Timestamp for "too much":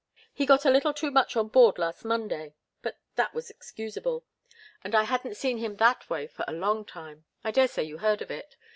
0.95-1.35